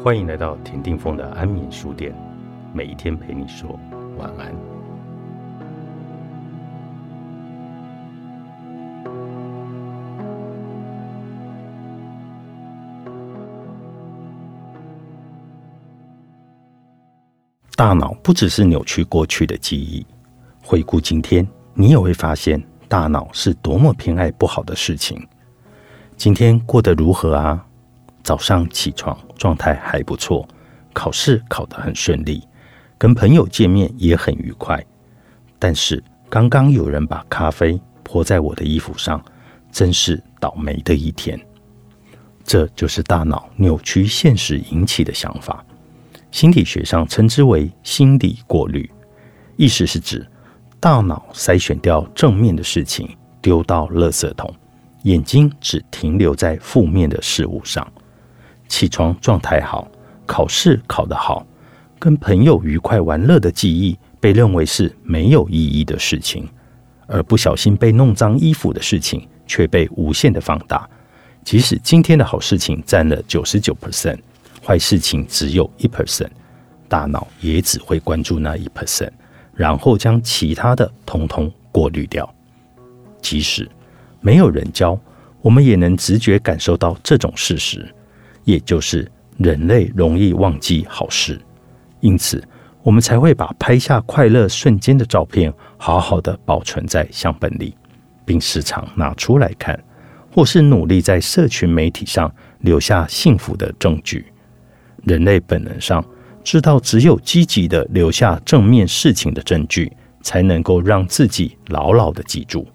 [0.00, 2.12] 欢迎来到田定峰的安眠书店，
[2.72, 3.78] 每一天陪你说
[4.18, 4.52] 晚安。
[17.76, 20.04] 大脑不只是扭曲过去的记忆，
[20.62, 25.26] 回顾今天，你也会发现大脑是多么偏爱不好的事情。
[26.16, 27.66] 今天过得如何啊？
[28.22, 30.46] 早上起床状态还不错，
[30.92, 32.42] 考试考得很顺利，
[32.96, 34.84] 跟朋友见面也很愉快。
[35.58, 39.22] 但是刚刚有人把咖啡泼在我的衣服上，
[39.70, 41.38] 真是倒霉的一天。
[42.44, 45.64] 这就是大脑扭曲现实引起的想法，
[46.30, 48.90] 心理学上称之为心理过滤。
[49.56, 50.26] 意思是指
[50.80, 53.08] 大脑筛选掉正面的事情，
[53.40, 54.52] 丢到垃圾桶，
[55.02, 57.86] 眼睛只停留在负面的事物上。
[58.72, 59.86] 起床状态好，
[60.24, 61.46] 考试考得好，
[61.98, 66.48] 跟朋友愉快玩乐的记忆被认为是没有意义的事情，
[67.06, 70.88] 而不小心被弄脏衣服的事情却被无限的放大。
[71.44, 74.18] 即使今天的好事情占了九十九 percent，
[74.64, 76.30] 坏事情只有一 percent，
[76.88, 79.10] 大脑也只会关注那一 percent，
[79.54, 82.26] 然后将其他的通通过滤掉。
[83.20, 83.68] 即使
[84.22, 84.98] 没有人教，
[85.42, 87.86] 我们也能直觉感受到这种事实。
[88.44, 91.40] 也就是人类容易忘记好事，
[92.00, 92.42] 因此
[92.82, 97.74] 我们才会把拍下快乐瞬间的照片好好的保存在相本里，
[98.24, 99.78] 并时常拿出来看，
[100.32, 104.26] 或是努力在社群媒体上留下幸福的证据。
[105.04, 106.04] 人类本能上
[106.44, 112.66] 知道，只有积极的留下正面事情的证据，才能够让自己牢牢的记住。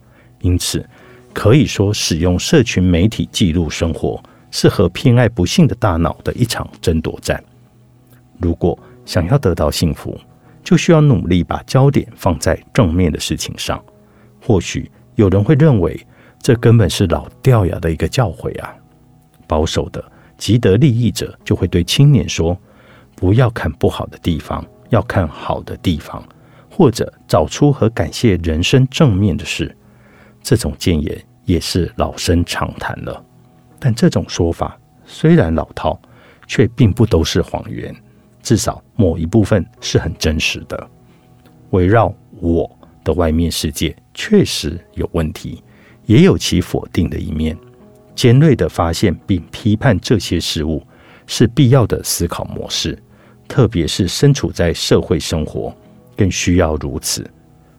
[0.41, 0.87] 因此，
[1.33, 4.21] 可以说使用社群媒体记录生活。
[4.51, 7.43] 是和偏爱不幸的大脑的一场争夺战。
[8.39, 10.17] 如果想要得到幸福，
[10.63, 13.83] 就需要努力把焦点放在正面的事情上。
[14.41, 15.99] 或许有人会认为，
[16.41, 18.75] 这根本是老掉牙的一个教诲啊！
[19.47, 20.03] 保守的、
[20.37, 22.57] 极得利益者就会对青年说
[23.15, 26.21] ：“不要看不好的地方，要看好的地方，
[26.69, 29.75] 或者找出和感谢人生正面的事。”
[30.43, 33.25] 这种谏言也是老生常谈了。
[33.79, 35.99] 但这种说法虽然老套，
[36.47, 37.95] 却并不都是谎言，
[38.41, 40.89] 至少某一部分是很真实的。
[41.71, 42.69] 围绕我
[43.03, 45.63] 的外面世界确实有问题，
[46.05, 47.57] 也有其否定的一面。
[48.15, 50.81] 尖锐的发现并批判这些事物
[51.27, 52.97] 是必要的思考模式，
[53.47, 55.75] 特别是身处在社会生活，
[56.15, 57.29] 更需要如此。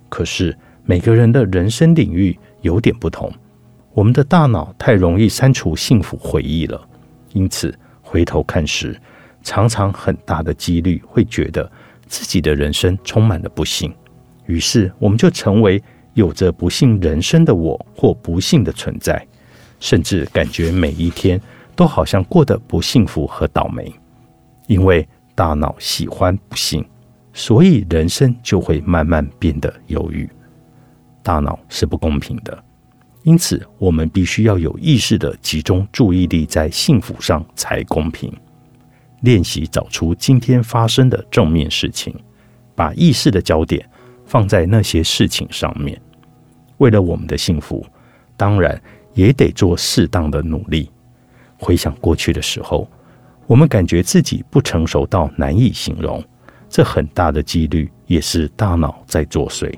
[0.09, 3.33] 可是每个人的人生领域有点不同。
[3.99, 6.81] 我们的大脑太容易删除幸福回忆了，
[7.33, 8.97] 因此回头看时，
[9.43, 11.69] 常常很大的几率会觉得
[12.07, 13.93] 自己的人生充满了不幸。
[14.47, 15.83] 于是，我们就成为
[16.15, 19.21] 有着不幸人生的我或不幸的存在，
[19.81, 21.41] 甚至感觉每一天
[21.75, 23.93] 都好像过得不幸福和倒霉。
[24.69, 25.05] 因为
[25.35, 26.89] 大脑喜欢不幸，
[27.33, 30.31] 所以人生就会慢慢变得忧郁。
[31.21, 32.63] 大脑是不公平的。
[33.25, 38.33] 因此，我们必须要有意识的集中注意力在幸福上才公平。
[39.23, 42.15] 练习找出今天发生的正面事情，
[42.75, 43.85] 把意识的焦点
[44.25, 46.01] 放在那些事情上面。
[46.79, 47.85] 为了我们的幸福，
[48.37, 48.81] 当然
[49.15, 50.89] 也得做适当的努力。
[51.59, 52.89] 回想过去的时候，
[53.49, 56.25] 我们感觉自己不成熟到难以形容，
[56.69, 59.77] 这很大的几率也是大脑在作祟。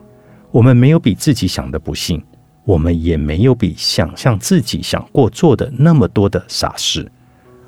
[0.50, 2.22] 我们没有比自己想的不幸。
[2.70, 7.10] 我们也没有比想象自己想过做的那么多的傻事，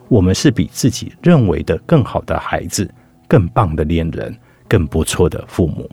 [0.06, 2.88] 我们是比自己认为的更好的孩子，
[3.26, 4.32] 更棒的恋人，
[4.68, 5.91] 更不错的父母。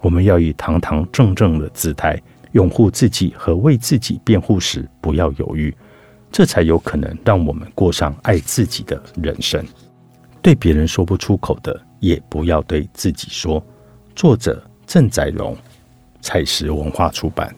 [0.00, 2.20] 我们要以堂堂正正的姿态
[2.50, 5.72] 拥护自己和为自己辩护时不要犹豫，
[6.32, 9.64] 这才有可能让我们过上爱自己的人生。
[10.42, 13.64] 对别人说不出口的，也不要对自己说。
[14.16, 15.56] 作者郑载荣，
[16.20, 17.54] 彩石文化出版。